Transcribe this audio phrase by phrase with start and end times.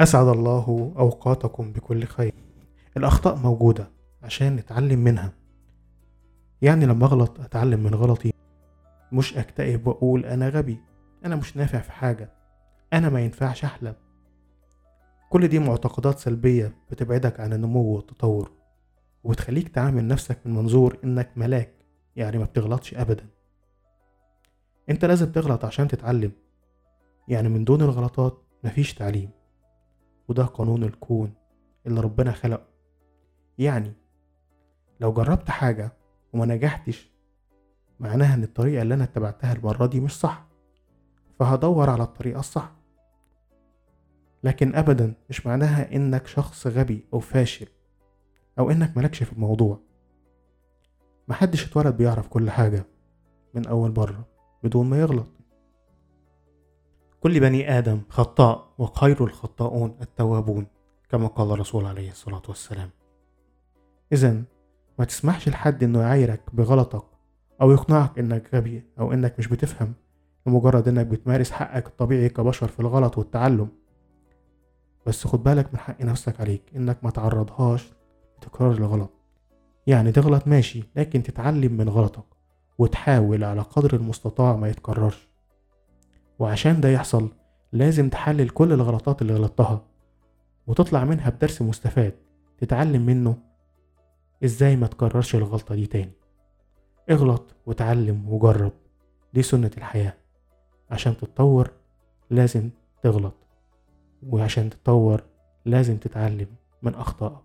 [0.00, 2.34] أسعد الله أوقاتكم بكل خير.
[2.96, 3.90] الأخطاء موجودة
[4.22, 5.32] عشان نتعلم منها.
[6.62, 8.32] يعني لما أغلط أتعلم من غلطي.
[9.12, 10.80] مش أكتئب وأقول أنا غبي.
[11.24, 12.32] أنا مش نافع في حاجة.
[12.92, 13.94] أنا ما ينفعش أحلم.
[15.30, 18.50] كل دي معتقدات سلبية بتبعدك عن النمو والتطور.
[19.24, 21.74] وبتخليك تعامل نفسك من منظور إنك ملاك.
[22.16, 23.26] يعني ما بتغلطش أبدا.
[24.90, 26.32] أنت لازم تغلط عشان تتعلم.
[27.28, 29.35] يعني من دون الغلطات مفيش تعليم.
[30.28, 31.34] وده قانون الكون
[31.86, 32.66] اللي ربنا خلقه.
[33.58, 33.92] يعني
[35.00, 35.92] لو جربت حاجة
[36.32, 37.10] وما نجحتش
[38.00, 40.46] معناها إن الطريقة اللي أنا اتبعتها المرة دي مش صح.
[41.38, 42.72] فهدور على الطريقة الصح.
[44.44, 47.66] لكن ابدا مش معناها إنك شخص غبي أو فاشل
[48.58, 49.80] أو إنك ملكش في الموضوع.
[51.28, 52.86] محدش اتولد بيعرف كل حاجة
[53.54, 54.28] من أول مرة
[54.62, 55.35] بدون ما يغلط.
[57.26, 60.66] كل بني آدم خطاء وخير الخطاؤون التوابون
[61.10, 62.90] كما قال الرسول عليه الصلاة والسلام.
[64.12, 64.42] إذا
[64.98, 67.04] ما تسمحش لحد إنه يعايرك بغلطك
[67.60, 69.94] أو يقنعك إنك غبي أو إنك مش بتفهم
[70.46, 73.68] لمجرد إنك بتمارس حقك الطبيعي كبشر في الغلط والتعلم.
[75.06, 77.92] بس خد بالك من حق نفسك عليك إنك ما تعرضهاش
[78.38, 79.10] لتكرار الغلط.
[79.86, 82.26] يعني تغلط ماشي لكن تتعلم من غلطك
[82.78, 85.35] وتحاول على قدر المستطاع ما يتكررش.
[86.38, 87.30] وعشان ده يحصل
[87.72, 89.84] لازم تحلل كل الغلطات اللي غلطتها
[90.66, 92.14] وتطلع منها بدرس مستفاد
[92.58, 93.36] تتعلم منه
[94.44, 96.12] إزاي ما تكررش الغلطة دي تاني.
[97.10, 98.72] اغلط وتعلم وجرب
[99.34, 100.14] دي سنة الحياة.
[100.90, 101.70] عشان تتطور
[102.30, 102.70] لازم
[103.02, 103.34] تغلط
[104.28, 105.22] وعشان تتطور
[105.64, 106.48] لازم تتعلم
[106.82, 107.44] من أخطائك.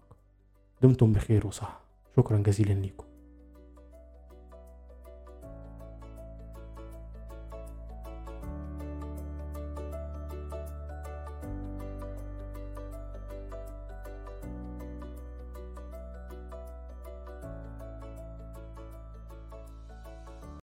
[0.81, 1.81] دمتم بخير وصح
[2.17, 3.10] شكرا جزيلا ليكم.